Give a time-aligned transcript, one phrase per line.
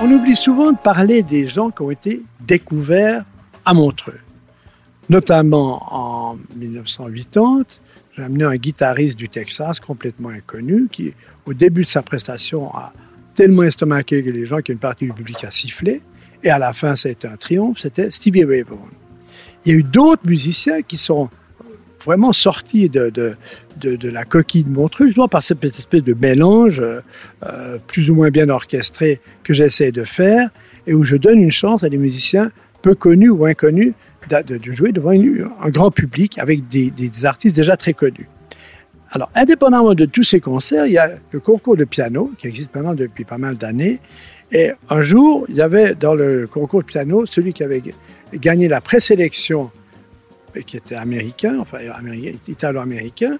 [0.00, 3.26] On oublie souvent de parler des gens qui ont été découverts
[3.66, 4.20] à Montreux.
[5.10, 7.64] Notamment en 1980,
[8.16, 11.12] j'ai amené un guitariste du Texas complètement inconnu qui,
[11.44, 12.94] au début de sa prestation, a
[13.34, 16.00] tellement estomaqué que les gens, qu'une partie du public a sifflé.
[16.42, 17.80] Et à la fin, été un triomphe.
[17.80, 18.88] C'était Stevie Ray Vaughan.
[19.66, 21.28] Il y a eu d'autres musiciens qui sont
[22.04, 23.36] vraiment sortis de, de,
[23.80, 28.30] de, la coquille de Montreux, justement par cette espèce de mélange euh, plus ou moins
[28.30, 30.50] bien orchestré que j'essaie de faire
[30.86, 32.50] et où je donne une chance à des musiciens
[32.82, 33.94] peu connus ou inconnus
[34.28, 36.92] de, jouer devant un grand public avec des,
[37.24, 38.28] artistes déjà très connus.
[39.10, 42.74] Alors, indépendamment de tous ces concerts, il y a le concours de piano qui existe
[42.74, 44.00] maintenant depuis pas mal d'années.
[44.52, 47.82] Et un jour, il y avait dans le concours de piano celui qui avait
[48.34, 49.70] gagné la présélection,
[50.66, 51.78] qui était américain, enfin
[52.48, 53.38] italo-américain,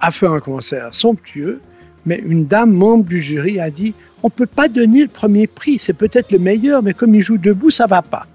[0.00, 1.60] a fait un concert somptueux,
[2.06, 5.46] mais une dame membre du jury a dit on ne peut pas donner le premier
[5.46, 8.26] prix, c'est peut-être le meilleur, mais comme il joue debout, ça va pas.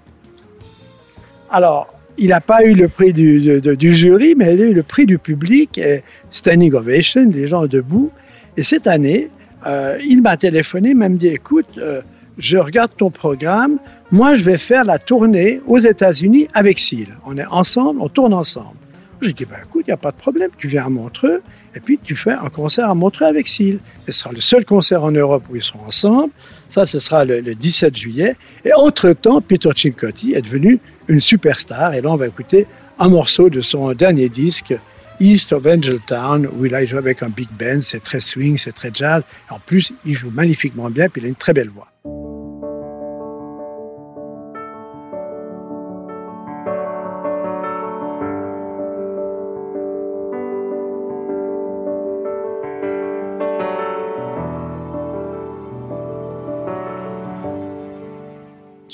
[1.50, 5.06] Alors, il n'a pas eu le prix du, jury, mais il a eu le prix
[5.06, 8.10] du public, et standing ovation, des gens debout.
[8.56, 9.30] Et cette année,
[9.66, 12.02] euh, il m'a téléphoné, m'a dit écoute, euh,
[12.36, 13.78] je regarde ton programme,
[14.10, 17.18] moi je vais faire la tournée aux États-Unis avec Seal.
[17.26, 18.76] On est ensemble, on tourne ensemble.
[19.20, 21.42] Je dis ben écoute, il n'y a pas de problème, tu viens à Montreux
[21.74, 23.78] et puis tu fais un concert à Montreux avec Seal.
[24.06, 26.32] Ce sera le seul concert en Europe où ils seront ensemble.
[26.68, 28.36] Ça, ce sera le, 17 juillet.
[28.64, 31.94] Et entre-temps, Peter Cincotti est devenu une superstar.
[31.94, 32.66] Et là, on va écouter
[32.98, 34.74] un morceau de son dernier disque,
[35.20, 37.80] East of Angeltown, où il a joué avec un big band.
[37.80, 39.22] C'est très swing, c'est très jazz.
[39.50, 41.88] en plus, il joue magnifiquement bien, puis il a une très belle voix.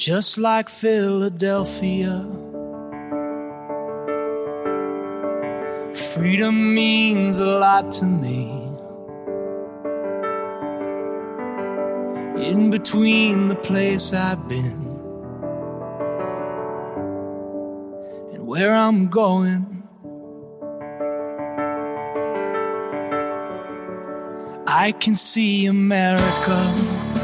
[0.04, 2.28] Just like Philadelphia.
[5.94, 8.50] Freedom means a lot to me.
[12.50, 14.82] In between the place I've been
[18.34, 19.88] and where I'm going.
[24.66, 27.23] I can see America.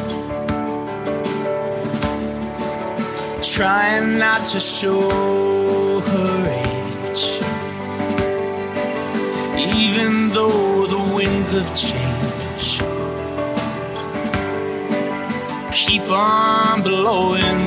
[3.43, 7.41] Trying not to show her age.
[9.77, 12.81] Even though the winds of change
[15.91, 17.63] keep on blowing.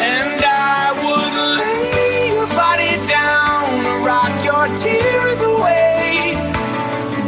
[0.00, 6.34] And I would lay your body down, rock your tears away.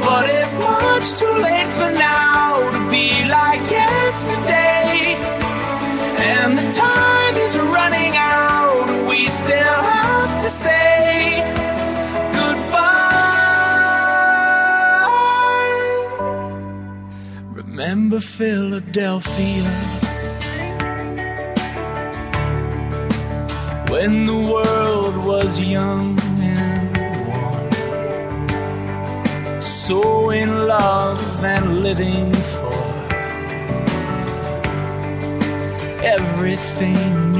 [0.01, 2.08] But it's much too late for now
[10.49, 11.43] to say
[12.33, 12.79] goodbye.
[17.61, 19.69] Remember Philadelphia.
[23.91, 26.19] When the world was young
[26.57, 26.97] and
[27.29, 27.71] warm,
[29.61, 32.79] so in love and living for
[36.03, 37.38] everything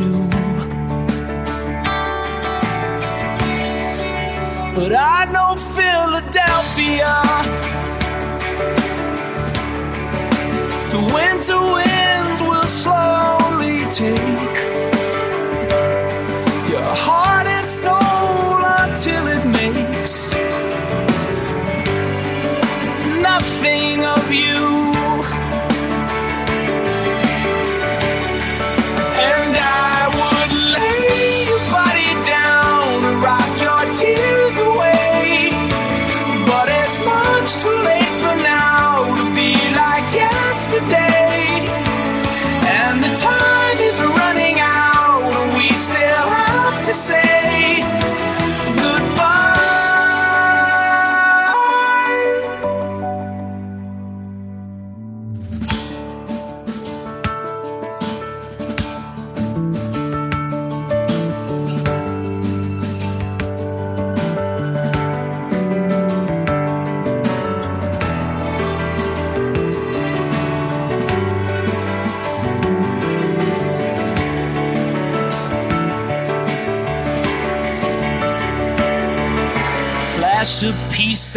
[4.79, 7.13] But I know Philadelphia.
[10.93, 14.59] The winter winds will slowly take
[16.71, 20.37] your heart and soul until it makes
[23.21, 24.78] nothing of you.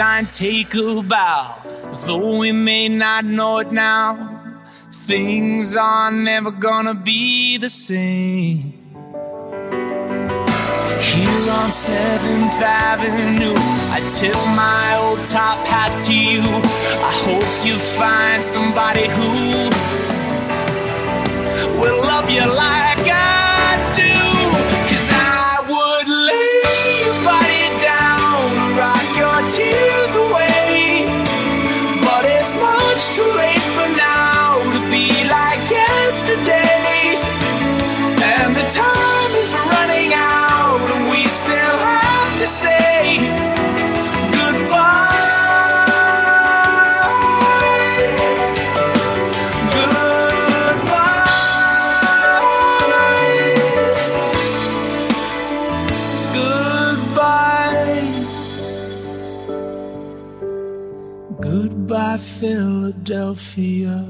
[0.01, 1.62] Sign, take a bow.
[2.06, 4.09] Though we may not know it now,
[4.89, 8.74] things are never gonna be the same.
[11.09, 12.59] Here on 7th
[12.89, 13.53] Avenue,
[13.95, 16.44] I tip my old top hat to you.
[17.09, 19.30] I hope you find somebody who
[21.80, 22.81] will love you like
[62.42, 64.02] Philadelphia.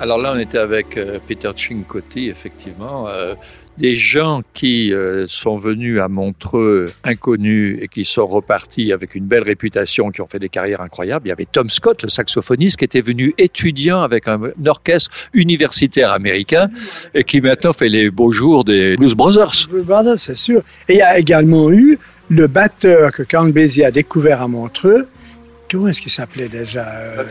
[0.00, 3.06] Alors là, on était avec euh, Peter Cincotti, effectivement.
[3.06, 3.36] euh,
[3.76, 9.26] des gens qui euh, sont venus à Montreux inconnus et qui sont repartis avec une
[9.26, 11.26] belle réputation, qui ont fait des carrières incroyables.
[11.26, 15.12] Il y avait Tom Scott, le saxophoniste, qui était venu étudiant avec un, un orchestre
[15.32, 16.70] universitaire américain
[17.14, 19.68] et qui maintenant fait les beaux jours des Blues Brothers.
[19.70, 20.62] Blue Brothers, c'est sûr.
[20.88, 25.06] Et il y a également eu le batteur que Count Basie a découvert à Montreux.
[25.70, 27.24] Comment est-ce qu'il s'appelait déjà euh,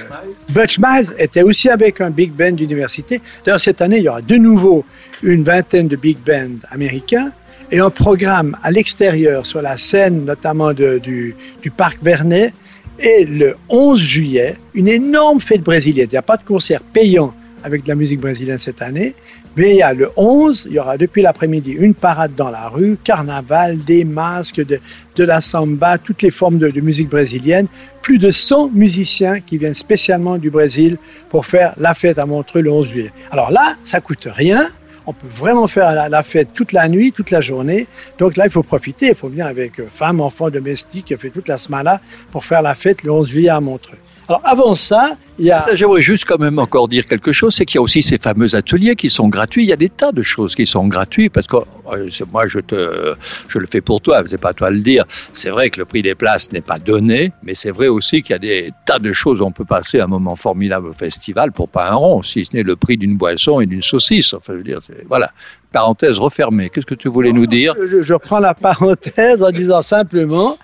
[0.50, 3.20] Butch Miles était aussi avec un big band d'université.
[3.44, 4.86] D'ailleurs, cette année, il y aura de nouveau
[5.24, 7.32] une vingtaine de big bands américains
[7.72, 12.54] et un programme à l'extérieur sur la scène, notamment de- du, du parc Vernet.
[13.00, 16.08] Et le 11 juillet, une énorme fête brésilienne.
[16.10, 17.34] Il n'y a pas de concert payant
[17.64, 19.16] avec de la musique brésilienne cette année,
[19.58, 22.70] mais il y a le 11, il y aura depuis l'après-midi une parade dans la
[22.70, 24.80] rue, carnaval, des masques, de,
[25.16, 27.66] de la samba, toutes les formes de, musique brésilienne.
[28.04, 30.98] Plus de 100 musiciens qui viennent spécialement du Brésil
[31.30, 33.12] pour faire la fête à Montreux le 11 juillet.
[33.32, 34.70] Alors là, ça coûte rien.
[35.08, 37.88] On peut vraiment faire la, fête toute la nuit, toute la journée.
[38.20, 39.08] Donc là, il faut profiter.
[39.08, 42.00] Il faut venir avec euh, femmes, enfants, domestiques, fait toute la semaine
[42.32, 43.98] pour faire la fête le 11 juillet à Montreux.
[44.30, 45.66] Alors avant ça, il y a...
[45.74, 48.56] J'aimerais juste quand même encore dire quelque chose, c'est qu'il y a aussi ces fameux
[48.56, 49.64] ateliers qui sont gratuits.
[49.64, 52.60] Il y a des tas de choses qui sont gratuites parce que euh, moi je
[52.60, 53.16] te,
[53.48, 55.06] je le fais pour toi, c'est pas à toi de le dire.
[55.32, 58.34] C'est vrai que le prix des places n'est pas donné, mais c'est vrai aussi qu'il
[58.34, 59.40] y a des tas de choses.
[59.40, 62.54] où On peut passer un moment formidable au festival pour pas un rond, si ce
[62.54, 64.34] n'est le prix d'une boisson et d'une saucisse.
[64.34, 65.32] Enfin, je veux dire, voilà.
[65.72, 66.70] Parenthèse refermée.
[66.70, 70.58] Qu'est-ce que tu voulais nous dire Je, je reprends la parenthèse en disant simplement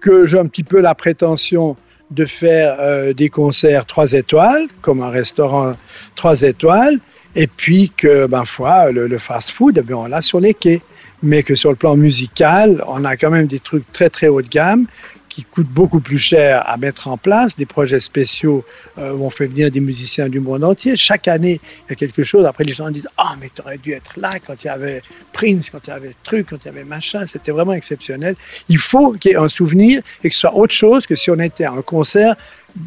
[0.00, 1.76] que j'ai un petit peu la prétention
[2.10, 5.76] de faire euh, des concerts trois étoiles, comme un restaurant
[6.14, 6.98] trois étoiles,
[7.34, 10.82] et puis que, ben, foi, le, fast-food, bien, on l'a sur les quais.
[11.22, 14.40] Mais que sur le plan musical, on a quand même des trucs très, très haut
[14.40, 14.86] de gamme
[15.30, 18.64] qui coûtent beaucoup plus cher à mettre en place, des projets spéciaux
[18.98, 20.96] euh, où on fait venir des musiciens du monde entier.
[20.96, 22.44] Chaque année, il y a quelque chose.
[22.44, 25.02] Après, les gens disent Ah, mais tu aurais dû être là quand il y avait
[25.32, 27.24] Prince, quand il y avait truc, quand il y avait machin.
[27.26, 28.34] C'était vraiment exceptionnel.
[28.68, 31.30] Il faut qu'il y ait un souvenir et que ce soit autre chose que si
[31.30, 32.34] on était à un concert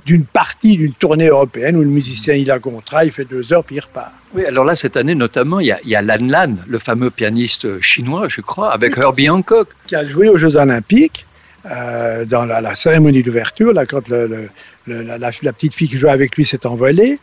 [0.05, 3.51] d'une partie d'une tournée européenne où le musicien il a un contrat, il fait deux
[3.53, 4.11] heures puis il repart.
[4.35, 6.79] Oui, alors là, cette année notamment, il y a, il y a Lan Lan, le
[6.79, 9.69] fameux pianiste chinois, je crois, avec Herbie Hancock.
[9.87, 11.25] qui a joué aux Jeux Olympiques
[11.71, 14.49] euh, dans la, la cérémonie d'ouverture, là, quand le- le-
[14.85, 17.19] le- la, la- la petite fille qui jouait avec lui s'est envolée.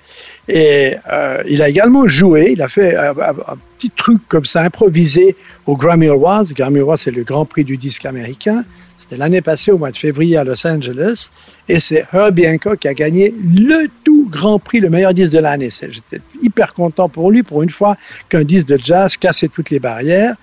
[0.49, 4.47] Et euh, il a également joué, il a fait un, un- un petit truc comme
[4.47, 5.37] ça, improvisé
[5.67, 6.45] au Grammy Awards.
[6.49, 8.65] Le Grammy Awards, c'est le grand prix du disque américain.
[9.01, 11.31] C'était l'année passée, au mois de février, à Los Angeles.
[11.69, 15.39] Et c'est Herbie Hancock qui a gagné le tout grand prix, le meilleur disque de
[15.39, 15.71] l'année.
[15.71, 17.97] J'étais hyper content pour lui, pour une fois
[18.29, 20.37] qu'un disque de jazz cassait toutes les barrières.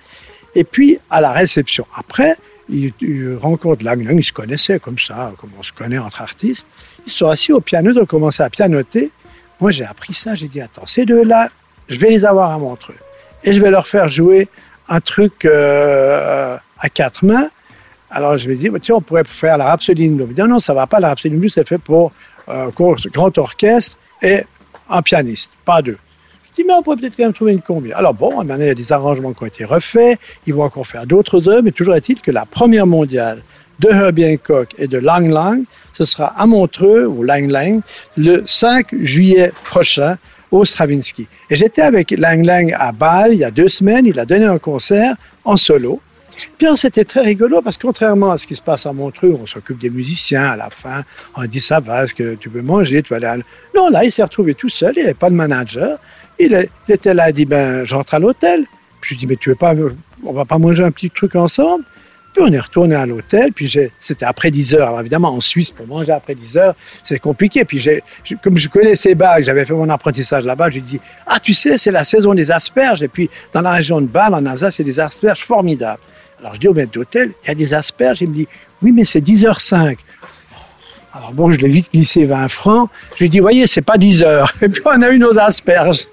[0.56, 2.34] Et puis, à la réception, après,
[2.68, 6.20] il, il rencontre Lang Lang, ils se connaissaient comme ça, comme on se connaît entre
[6.20, 6.66] artistes.
[7.06, 9.12] Ils sont assis au piano, ils ont commencé à pianoter.
[9.60, 11.48] Moi, j'ai appris ça, j'ai dit, attends, ces deux-là,
[11.88, 12.96] je vais les avoir à Montreux.
[13.44, 14.48] Et je vais leur faire jouer
[14.88, 17.50] un truc euh, à quatre mains.
[18.10, 20.34] Alors, je vais dire, tiens, on pourrait faire la Rhapsody in Blue.
[20.36, 22.12] Non, non, ça va pas, la Rhapsody in Blue, c'est fait pour
[22.48, 22.70] euh,
[23.12, 24.44] grand orchestre et
[24.88, 25.98] un pianiste, pas deux.
[26.50, 27.92] Je dis, mais on pourrait peut-être quand même trouver une combi.
[27.92, 30.86] Alors bon, maintenant, il y a des arrangements qui ont été refaits, ils vont encore
[30.86, 33.42] faire d'autres œuvres, mais toujours est-il que la première mondiale
[33.78, 37.80] de Herbie Hancock et de Lang Lang, ce sera à Montreux, ou Lang Lang,
[38.16, 40.16] le 5 juillet prochain,
[40.50, 41.28] au Stravinsky.
[41.50, 44.46] Et j'étais avec Lang Lang à Bâle il y a deux semaines, il a donné
[44.46, 46.00] un concert en solo.
[46.56, 49.46] Puis c'était très rigolo parce que contrairement à ce qui se passe à Montreux, on
[49.46, 51.02] s'occupe des musiciens à la fin,
[51.36, 53.36] on dit ça va, est-ce que tu veux manger, tu vas aller à...
[53.76, 55.98] Non, là, il s'est retrouvé tout seul, il n'y avait pas de manager.
[56.38, 58.64] Il, était là, il dit, ben, je rentre à l'hôtel.
[59.00, 59.74] Puis je dis, mais tu veux pas,
[60.24, 61.84] on va pas manger un petit truc ensemble?
[62.34, 64.88] Puis on est retourné à l'hôtel, puis j'ai- c'était après 10 heures.
[64.88, 67.64] Alors évidemment, en Suisse, pour manger après 10 heures, c'est compliqué.
[67.64, 68.02] Puis j'ai,
[68.42, 71.78] comme je connaissais Bâle, j'avais fait mon apprentissage là-bas, je lui dis, ah tu sais,
[71.78, 73.02] c'est la saison des asperges.
[73.02, 76.00] Et puis dans la région de Bâle, en Alsace, c'est des asperges formidables.
[76.40, 78.20] Alors je dis au maître d'hôtel, il y a des asperges.
[78.20, 78.48] Il me dit,
[78.82, 79.96] oui, mais c'est 10h05.
[81.12, 82.90] Alors bon, je l'ai vite glissé 20 francs.
[83.14, 84.52] Je lui ai dit, voyez, c'est pas 10 heures.
[84.62, 86.06] Et puis on a eu nos asperges.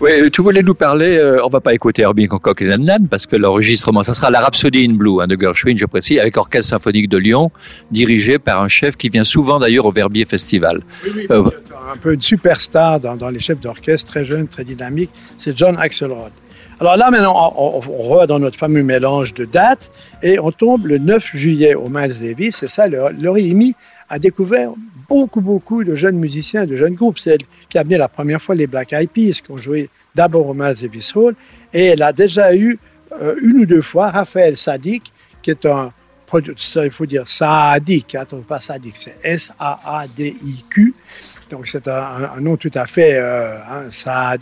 [0.00, 3.24] Oui, tu voulais nous parler, euh, on va pas écouter Herbie Hancock et Nan parce
[3.24, 6.70] que l'enregistrement, ça sera la Rhapsody in Blue hein, de Gershwin, je précise, avec Orchestre
[6.70, 7.52] Symphonique de Lyon,
[7.92, 10.80] dirigé par un chef qui vient souvent d'ailleurs au Verbier Festival.
[11.30, 11.44] Euh,
[11.92, 15.76] un peu une superstar dans, dans les chefs d'orchestre, très jeune, très dynamique, c'est John
[15.78, 16.32] Axelrod.
[16.82, 19.88] Alors là, maintenant, on, on, dans notre fameux mélange de dates
[20.20, 22.56] et on tombe le 9 juillet au Miles Davis.
[22.56, 23.76] C'est ça, Amy
[24.08, 24.72] a découvert
[25.08, 27.20] beaucoup, beaucoup de jeunes musiciens, de jeunes groupes.
[27.20, 29.90] C'est elle qui a amené la première fois les Black Eyed Peas, qui ont joué
[30.16, 31.36] d'abord au Miles Davis Hall.
[31.72, 32.80] Et elle a déjà eu
[33.12, 35.92] euh, une ou deux fois Raphaël Sadik, qui est un
[36.34, 40.94] il faut dire Saadik, hein, pas Sadik, c'est S-A-A-D-I-Q.
[41.50, 44.36] Donc c'est un, nom tout à fait euh, hein,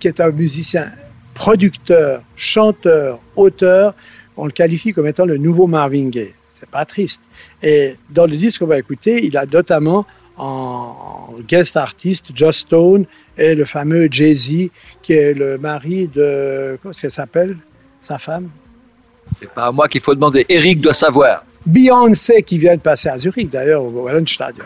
[0.00, 0.90] qui est un musicien
[1.34, 3.94] producteur, chanteur, auteur.
[4.36, 6.34] On le qualifie comme étant le nouveau Marvin Gaye.
[6.58, 7.20] C'est pas triste.
[7.62, 13.04] Et dans le disque qu'on va écouter, il a notamment en guest artiste Joss Stone
[13.36, 14.70] et le fameux Jay-Z,
[15.02, 16.78] qui est le mari de.
[16.80, 17.56] Comment est-ce qu'elle s'appelle?
[18.00, 18.48] Sa femme?
[19.38, 21.44] C'est pas à moi qu'il faut demander, Eric doit savoir.
[21.64, 24.64] Beyoncé qui vient de passer à Zurich, d'ailleurs, au Wallonstadion.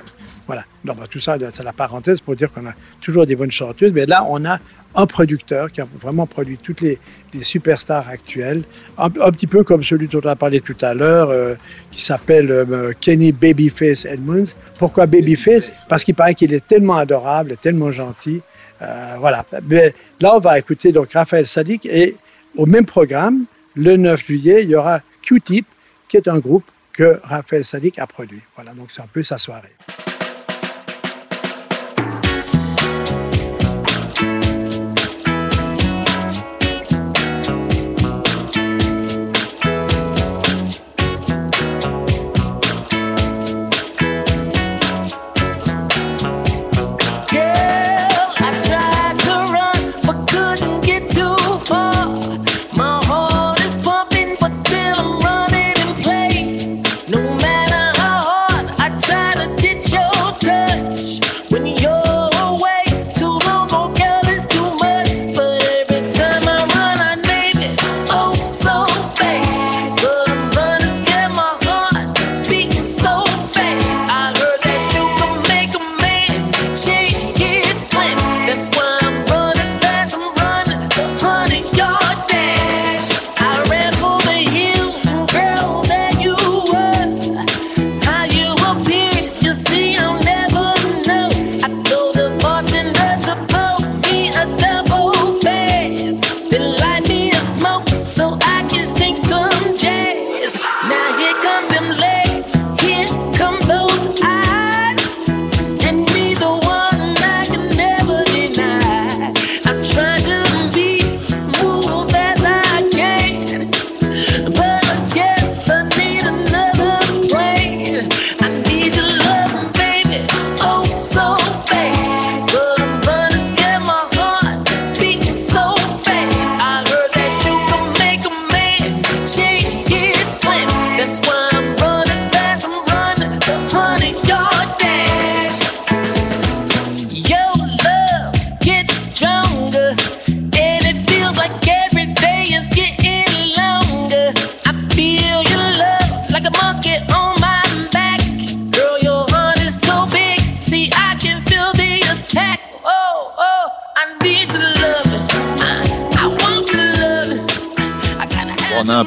[0.49, 0.65] Voilà.
[0.83, 3.93] Donc, bah, tout ça, c'est la parenthèse pour dire qu'on a toujours des bonnes chanteuses.
[3.93, 4.59] Mais là, on a
[4.95, 6.99] un producteur qui a vraiment produit toutes les,
[7.35, 8.65] les superstars actuelles.
[8.97, 11.55] Un, un petit peu comme celui dont on a parlé tout à l'heure, euh,
[11.91, 14.55] qui s'appelle euh, Kenny Babyface Edmonds.
[14.79, 15.65] Pourquoi Babyface?
[15.87, 18.41] Parce qu'il paraît qu'il est tellement adorable, tellement gentil.
[18.81, 19.45] Euh, voilà.
[19.69, 22.17] Mais là, on va écouter donc Raphaël Sadik et
[22.57, 25.67] au même programme, le 9 juillet, il y aura Q-Tip,
[26.09, 26.65] qui est un groupe
[26.95, 28.41] que Raphaël Sadik a produit.
[28.57, 29.75] Voilà, donc c'est un peu sa soirée.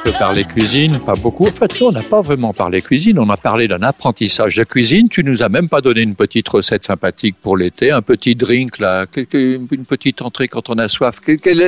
[0.04, 1.48] Peu parlé cuisine, pas beaucoup.
[1.48, 3.20] En fait, non, on n'a pas vraiment parlé cuisine.
[3.20, 5.10] On a parlé d'un apprentissage de cuisine.
[5.10, 8.80] Tu nous as même pas donné une petite recette sympathique pour l'été, un petit drink
[8.80, 11.20] là, une petite entrée quand on a soif.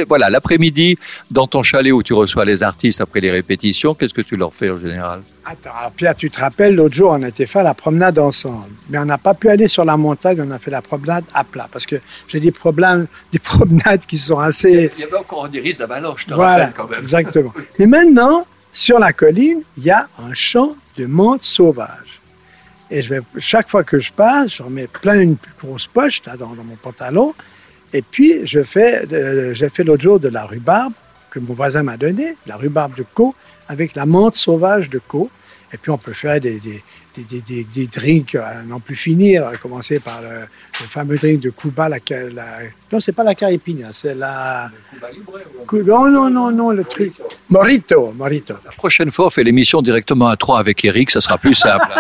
[0.08, 0.98] Voilà, l'après-midi
[1.32, 4.54] dans ton chalet où tu reçois les artistes après les répétitions, qu'est-ce que tu leur
[4.54, 5.22] fais en général?
[5.46, 8.70] Attends, alors, Pierre, tu te rappelles, l'autre jour, on a été faire la promenade ensemble.
[8.90, 11.44] Mais on n'a pas pu aller sur la montagne, on a fait la promenade à
[11.44, 11.68] plat.
[11.70, 11.98] Parce que
[12.30, 14.90] j'ai des problèmes, des promenades qui sont assez.
[14.98, 17.02] Il y avait encore des risques d'avalanche, je te Voilà, rappelle quand même.
[17.02, 17.54] exactement.
[17.78, 18.23] Mais maintenant,
[18.72, 22.22] sur la colline, il y a un champ de menthe sauvage.
[22.90, 26.38] Et je vais, chaque fois que je passe, je remets plein une grosse poche là,
[26.38, 27.34] dans, mon pantalon.
[27.92, 30.94] Et puis, je fais, euh, j'ai fait l'autre jour de la rhubarbe
[31.32, 33.34] que mon voisin m'a donné, la rhubarbe de Co,
[33.68, 35.30] avec la menthe sauvage de Co.
[35.72, 36.84] Et puis, on peut faire des,
[37.16, 40.40] des, des, des- des drinks à n'en plus finir, à commencer par le,
[40.82, 41.88] le fameux drink de Cuba.
[41.90, 41.98] La,
[42.34, 42.46] la,
[42.92, 44.70] non, c'est pas la caripina, c'est la...
[45.72, 47.14] Non, non, non, non, le truc.
[47.50, 48.56] Morito, Morito.
[48.66, 51.86] La prochaine fois, on fait l'émission directement à trois avec Eric, ça sera plus simple.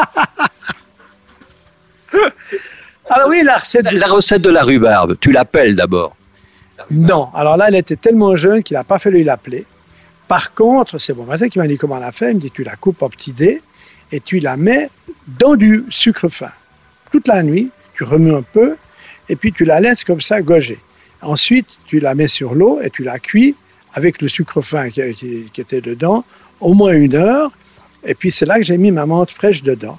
[3.09, 6.15] Alors oui, la recette du la recette de la rhubarbe, tu l'appelles d'abord.
[6.89, 7.29] Non.
[7.33, 9.65] Alors là, elle était tellement jeune qu'il n'a pas fallu l'appeler.
[10.27, 12.29] Par contre, c'est mon voisin qui m'a dit comment la faire.
[12.29, 13.61] Il me dit tu la coupes en petits dés
[14.13, 14.89] et tu la mets
[15.27, 16.51] dans du sucre fin.
[17.11, 18.75] Toute la nuit, tu remues un peu
[19.27, 20.79] et puis tu la laisses comme ça gauger.
[21.23, 23.55] Ensuite, tu la mets sur l'eau et tu la cuis
[23.93, 25.01] avec le sucre fin qui,
[25.57, 26.23] était dedans
[26.61, 27.51] au moins une heure.
[28.05, 29.97] Et puis c'est là que j'ai mis ma menthe fraîche dedans.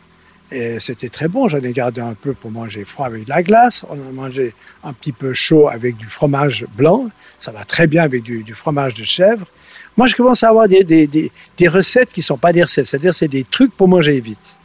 [0.52, 1.48] Et c'était très bon.
[1.48, 3.84] J'en ai gardé un peu pour manger froid avec de la glace.
[3.88, 4.54] On a mangé
[4.84, 7.08] un petit peu chaud avec du fromage blanc.
[7.40, 9.46] Ça va très bien avec du fromage de chèvre.
[9.96, 12.62] Moi, je commence à avoir des, des, des, des recettes qui ne sont pas des
[12.62, 12.86] recettes.
[12.86, 14.56] C'est-à-dire, c'est des trucs pour manger vite.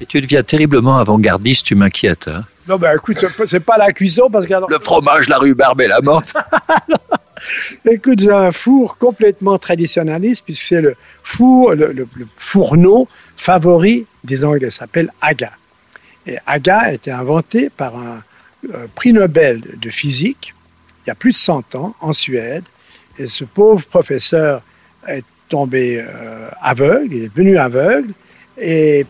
[0.00, 2.28] Et tu deviens terriblement avant-gardiste, tu m'inquiètes.
[2.28, 2.44] hein.
[2.68, 5.86] Non, ben écoute, c'est pas- la cuisson parce que alors- Le fromage, la rhubarbe et
[5.88, 6.34] la menthe.
[7.90, 14.06] Écoute, j'ai un four complètement traditionnaliste puisque c'est le four, le, le- le fourneau favori
[14.24, 14.70] des Anglais.
[14.70, 15.52] Ça s'appelle Aga.
[16.26, 18.22] Et Aga a été inventé par un
[18.74, 20.54] euh, prix Nobel de physique
[21.04, 22.64] il y a plus de 100 ans en Suède.
[23.18, 24.62] Et ce pauvre professeur
[25.06, 28.12] est tombé euh, aveugle, il est devenu aveugle
[28.58, 29.06] et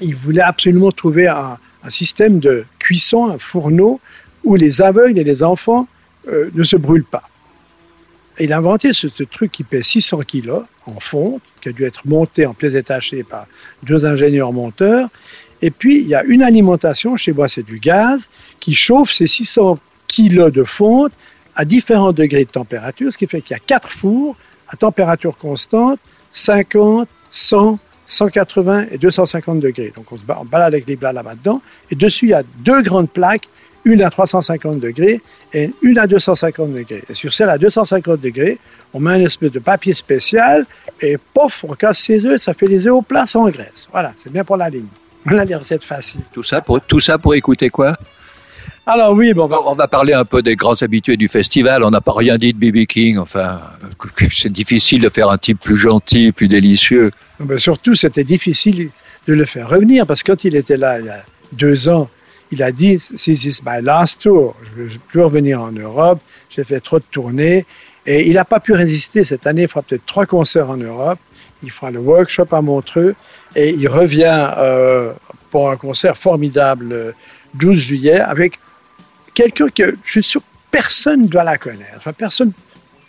[0.00, 1.58] il voulait absolument trouver un,
[1.90, 4.00] système de cuisson, un fourneau
[4.42, 5.86] où les aveugles et les enfants
[6.28, 7.28] euh, ne se brûlent pas.
[8.38, 11.72] Et il a inventé ce, ce truc qui pèse 600 kilos en fonte, qui a
[11.72, 13.46] dû être monté en pièces détachées par
[13.82, 15.10] deux ingénieurs monteurs.
[15.60, 19.26] Et puis, il y a une alimentation, chez moi c'est du gaz, qui chauffe ces
[19.26, 21.12] 600 kilos de fonte
[21.56, 24.36] à différents degrés de température, ce qui fait qu'il y a quatre fours
[24.68, 25.98] à température constante,
[26.32, 29.92] 50, 100, 180 et 250 degrés.
[29.94, 31.62] Donc on se balade avec les plats là-bas dedans.
[31.90, 33.48] Et dessus, il y a deux grandes plaques,
[33.84, 35.20] une à 350 degrés
[35.52, 37.04] et une à 250 degrés.
[37.08, 38.58] Et sur celle à 250 degrés,
[38.92, 40.66] on met un espèce de papier spécial
[41.00, 43.88] et pof, on casse ses œufs, ça fait les œufs au plat sans graisse.
[43.92, 44.86] Voilà, c'est bien pour la ligne.
[45.24, 46.22] Voilà les recettes faciles.
[46.32, 47.96] Tout ça pour, tout ça pour écouter quoi?
[48.86, 51.82] Alors oui, bon, bah, On va parler un peu des grands habitués du festival.
[51.84, 52.84] On n'a pas rien dit de B.B.
[52.86, 53.16] King.
[53.16, 53.60] Enfin,
[54.30, 57.10] c'est difficile de faire un type plus gentil, plus délicieux.
[57.40, 58.90] Ben, surtout, c'était difficile
[59.26, 62.10] de le faire revenir parce que quand il était là il y a deux ans,
[62.50, 64.54] il a dit This is my last tour.
[64.76, 66.20] Je ne veux plus revenir en Europe.
[66.50, 67.64] J'ai fait trop de tournées.
[68.04, 69.24] Et il n'a pas pu résister.
[69.24, 71.18] Cette année, il fera peut-être trois concerts en Europe.
[71.62, 73.14] Il fera le workshop à Montreux.
[73.56, 75.14] Et il revient euh,
[75.50, 77.14] pour un concert formidable le
[77.54, 78.58] 12 juillet avec
[79.34, 81.94] quelqu'un que je suis sûr personne ne doit la connaître.
[81.96, 82.52] Enfin, personne,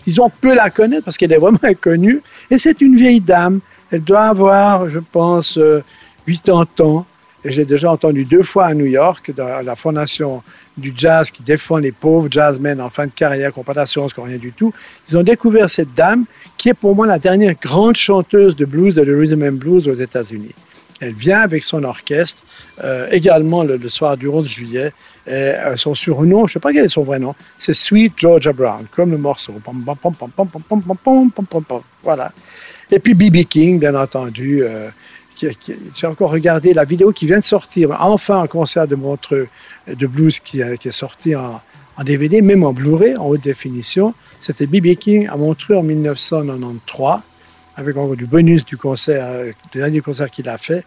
[0.06, 2.22] disons, peut la connaître parce qu'elle est vraiment inconnue.
[2.52, 3.60] Et c'est une vieille dame.
[3.92, 5.82] Elle doit avoir, je pense, euh,
[6.28, 7.06] 80 ans.
[7.44, 10.42] Et j'ai déjà entendu deux fois à New York, dans la fondation
[10.78, 14.14] du jazz qui défend les pauvres jazzmen en fin de carrière, qui n'ont pas d'assurance,
[14.14, 14.74] qui n'ont rien du tout.
[15.10, 16.26] Ils ont découvert cette dame
[16.58, 19.88] qui est pour moi la dernière grande chanteuse de blues et de rhythm and blues
[19.88, 20.56] aux États-Unis.
[21.02, 22.44] Elle vient avec son orchestre,
[23.12, 24.94] également le, soir du 11 juillet.
[25.76, 28.86] Son surnom, je ne sais pas quel est son vrai nom, c'est Sweet Georgia Brown,
[28.96, 29.54] comme le morceau.
[32.04, 32.32] Voilà.
[32.92, 33.44] Et puis B.B.
[33.48, 34.64] King, bien entendu.
[34.64, 34.90] Euh,
[35.96, 40.62] j'ai encore regardé la vidéo qui vient de sortir, enfin un concert de blues qui,
[40.62, 41.62] est sorti en,
[41.98, 44.14] en, DVD, même en Blu-ray, en haute définition.
[44.40, 44.96] C'était B.B.
[44.96, 47.35] King à Montreux en 1993
[47.76, 50.84] avec encore du bonus du concert, euh, du dernier concert qu'il a fait.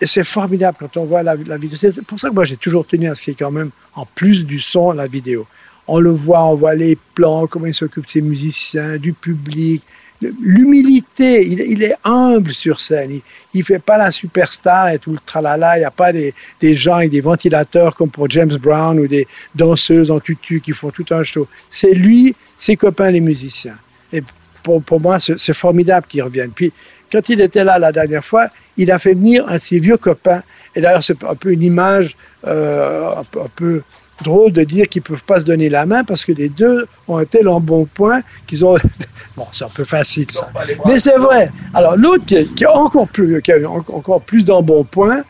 [0.00, 1.76] Et c'est formidable quand on voit la, vidéo.
[1.76, 3.70] C'est pour ça que moi j'ai toujours tenu à ce qu'il y ait quand même,
[3.94, 5.46] en plus du son, la vidéo.
[5.88, 9.82] On le voit, on voit les plans, comment il s'occupe de ses musiciens, du public,
[10.20, 11.46] l'humilité.
[11.46, 13.20] Il, est humble sur scène.
[13.54, 15.76] Il ne fait pas la superstar et tout le tralala.
[15.76, 19.06] Il n'y a pas des, des gens avec des ventilateurs comme pour James Brown ou
[19.06, 21.48] des danseuses en tutu qui font tout un show.
[21.70, 23.78] C'est lui, ses copains, les musiciens.
[24.12, 24.22] Et
[24.68, 26.50] pour, pour moi, c'est formidable qu'il revienne.
[26.54, 26.72] Puis,
[27.10, 29.96] quand il était là la dernière fois, il a fait venir un de ses vieux
[29.96, 30.42] copains.
[30.74, 33.82] Et d'ailleurs, c'est un peu une image euh, un, peu, un peu
[34.22, 36.86] drôle de dire qu'ils ne peuvent pas se donner la main parce que les deux
[37.06, 38.76] ont un tel embonpoint qu'ils ont.
[39.36, 40.50] bon, c'est un peu facile, ça.
[40.84, 41.50] Mais c'est vrai.
[41.72, 45.22] Alors, l'autre qui, qui a encore plus, qui a en- encore plus d'embonpoint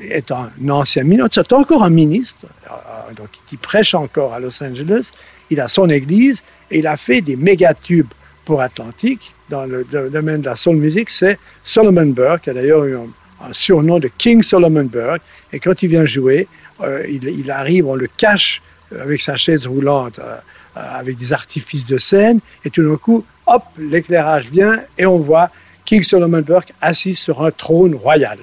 [0.00, 4.62] est un ancien ministre, c'est encore un ministre, euh, donc qui prêche encore à Los
[4.62, 5.10] Angeles.
[5.50, 8.06] Il a son église et il a fait des méga-tubes
[8.48, 11.10] pour Atlantique dans le, domaine de la soul music.
[11.10, 13.08] C'est Solomon Burke, qui a d'ailleurs eu un,
[13.52, 15.20] surnom de King Solomon Burke.
[15.52, 16.48] Et quand il vient jouer,
[16.80, 18.62] euh, il, arrive, on le cache
[18.98, 20.36] avec sa chaise roulante, euh,
[20.78, 25.18] euh, avec des artifices de scène, et tout d'un coup, hop, l'éclairage vient et on
[25.18, 25.50] voit
[25.84, 28.38] King Solomon Burke assis sur un trône royal.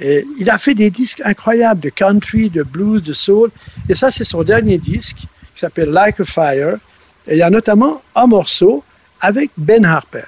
[0.00, 3.52] Et il a fait des disques incroyables de country, de blues, de soul.
[3.88, 5.18] Et ça, c'est son dernier disque
[5.54, 6.78] qui s'appelle Like a Fire.
[7.28, 8.82] Et il y a notamment un morceau
[9.22, 10.26] avec Ben Harper.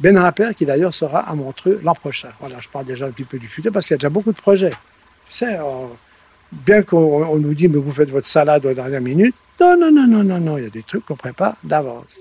[0.00, 2.30] Ben Harper, qui d'ailleurs sera à Montreux l'an prochain.
[2.40, 4.32] Voilà, je parle déjà un petit peu du futur parce qu'il y a déjà beaucoup
[4.32, 4.70] de projets.
[4.70, 5.58] Tu sais,
[6.50, 9.36] bien qu'on on nous dit, mais vous faites votre salade aux dernières minutes.
[9.60, 12.20] Non, non, non, non, non, non, il y a des trucs qu'on prépare d'avance.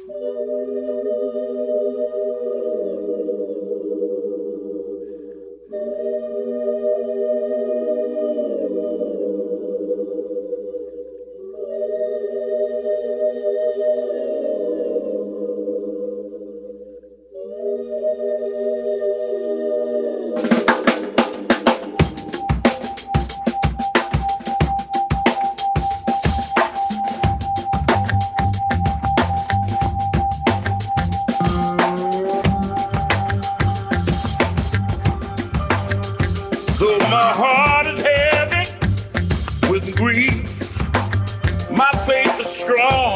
[42.59, 43.08] Strong.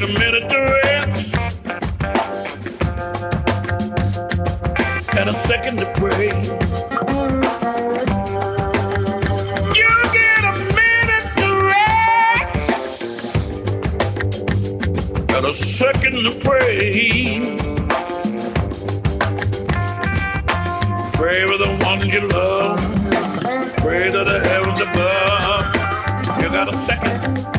[0.00, 1.36] Get a minute to rest.
[5.16, 6.30] and a second to pray.
[9.72, 13.36] You get a minute to rest
[15.30, 17.56] and a second to pray.
[21.12, 22.80] Pray for the ones you love.
[23.76, 26.42] Pray to the heavens above.
[26.42, 27.53] You got a second.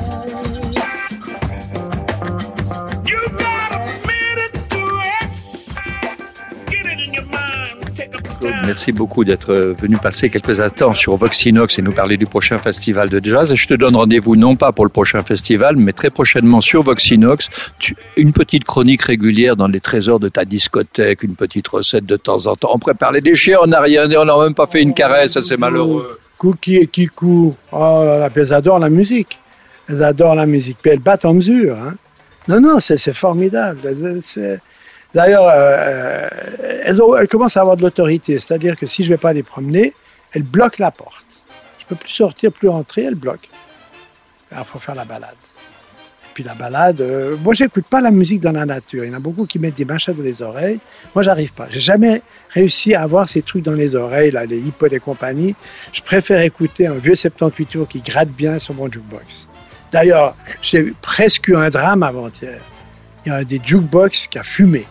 [8.65, 13.09] Merci beaucoup d'être venu passer quelques instants sur Voxinox et nous parler du prochain festival
[13.09, 13.51] de jazz.
[13.51, 16.83] Et je te donne rendez-vous non pas pour le prochain festival, mais très prochainement sur
[16.83, 17.49] Voxinox.
[17.79, 22.17] Tu- une petite chronique régulière dans les trésors de ta discothèque, une petite recette de
[22.17, 22.71] temps en temps.
[22.73, 25.57] On prépare les déchets, on n'a rien, on n'a même pas fait une caresse, c'est
[25.57, 26.19] malheureux.
[26.37, 29.39] Cookie et Kikou, oh là là, elles adorent la musique.
[29.87, 30.77] Elles adorent la musique.
[30.81, 31.75] Puis elles battent en mesure.
[31.77, 31.93] hein.
[32.47, 33.79] Non, non, c'est formidable.
[34.21, 34.59] C'est-
[35.15, 36.27] D'ailleurs, euh,
[36.83, 38.37] elles, elles commencent à avoir de l'autorité.
[38.37, 39.93] C'est-à-dire que si je ne vais pas les promener,
[40.33, 41.23] elle bloque la porte.
[41.79, 43.49] Je peux plus sortir, plus rentrer, elle bloque.
[44.51, 45.29] Alors, faut faire la balade.
[45.31, 49.05] Et puis la balade, euh, moi, j'écoute pas la musique dans la nature.
[49.05, 50.79] Il y en a beaucoup qui mettent des machins dans les oreilles.
[51.13, 51.67] Moi, j'arrive pas.
[51.69, 55.55] J'ai jamais réussi à avoir ces trucs dans les oreilles, les hippos et compagnie.
[55.93, 59.47] Je préfère écouter un vieux 78 tours qui gratte bien sur mon jukebox.
[59.93, 62.59] D'ailleurs, j'ai presque eu un drame avant-hier.
[63.25, 64.85] Il y a des jukebox qui a fumé.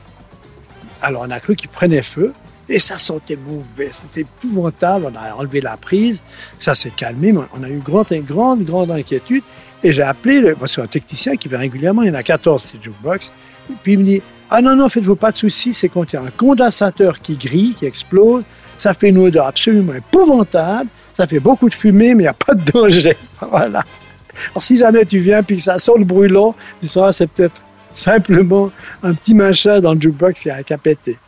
[1.04, 2.32] Alors, on a cru qu'il prenait feu.
[2.66, 5.10] Et ça sentait mauvais, c'était épouvantable.
[5.12, 6.22] On a enlevé la prise,
[6.56, 9.42] ça s'est calmé, mais on a eu grande, grande, grande inquiétude.
[9.82, 12.14] Et j'ai appelé, le, parce que c'est un technicien qui vient régulièrement, il y en
[12.14, 13.30] a 14 ces jukebox.
[13.70, 16.16] Et puis il me dit Ah non, non, faites-vous pas de soucis, c'est quand il
[16.16, 18.42] y a un condensateur qui grille, qui explose.
[18.78, 20.88] Ça fait une odeur absolument épouvantable.
[21.12, 23.16] Ça fait beaucoup de fumée, mais il n'y a pas de danger.
[23.50, 23.82] Voilà.
[24.52, 27.62] Alors si jamais tu viens puis que ça sent le brûlant, tu sauras c'est peut-être
[27.94, 28.70] simplement
[29.02, 31.18] un petit machin dans le jukebox qui a qu'à péter.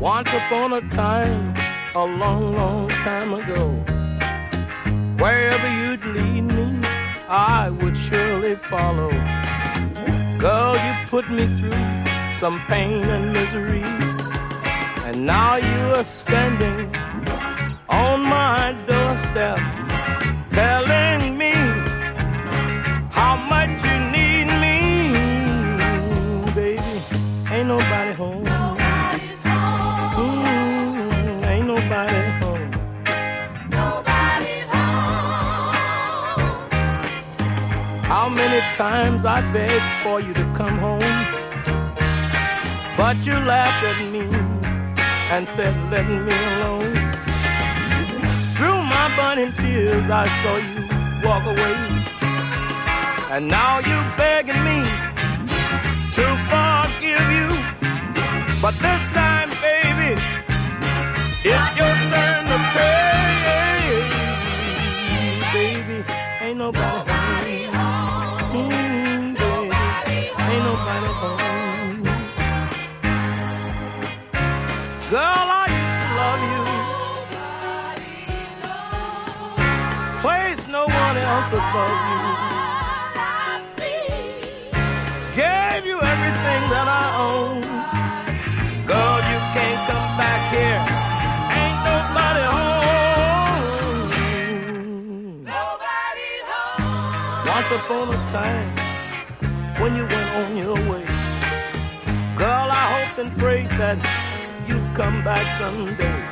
[0.00, 1.54] Once upon a time,
[1.94, 3.70] a long, long time ago,
[5.18, 6.78] wherever you'd lead me,
[7.26, 9.10] I would surely follow.
[10.38, 13.82] Girl, you put me through some pain and misery,
[15.14, 16.92] and now you are standing
[17.88, 19.58] on my doorstep,
[20.50, 21.52] telling me
[23.12, 24.78] how much you need me,
[26.52, 26.82] baby.
[27.52, 28.44] Ain't nobody home.
[30.18, 32.72] Mm, ain't nobody home.
[38.02, 41.14] How many times I begged for you to come home,
[42.96, 44.53] but you laughed at me
[45.36, 46.18] and said, "Let me
[46.52, 46.94] alone."
[48.56, 50.80] Through my burning tears, I saw you
[51.26, 51.76] walk away,
[53.32, 54.78] and now you're begging me
[56.16, 57.48] to forgive you.
[58.62, 60.12] But this time, baby,
[61.52, 63.24] it's your turn to pay.
[65.52, 65.98] Baby,
[66.44, 68.70] ain't nobody home.
[68.70, 68.83] Mm,
[75.10, 76.64] Girl, I used to love you.
[80.22, 82.24] Place no one else above you.
[85.36, 87.60] Gave you everything that I own.
[88.86, 90.80] Girl, you can't come back here.
[91.52, 94.08] Ain't nobody home.
[95.44, 97.44] Nobody's home.
[97.44, 98.72] Once upon a time,
[99.82, 101.04] when you went on your way,
[102.38, 103.98] girl, I hoped and prayed that
[104.94, 106.22] come back someday.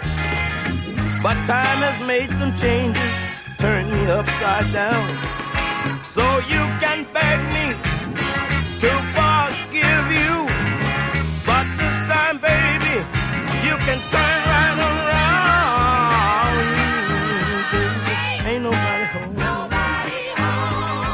[1.20, 3.12] But time has made some changes,
[3.58, 5.02] turned me upside down.
[6.04, 7.74] So you can beg me
[8.82, 10.46] to forgive you.
[11.42, 13.02] But this time, baby,
[13.66, 16.54] you can turn right around.
[17.74, 19.34] Baby, ain't nobody home.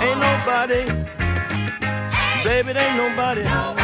[0.04, 0.84] Ain't nobody.
[2.44, 3.76] Baby, there ain't nobody home.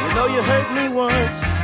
[0.00, 1.57] You know you hurt me once.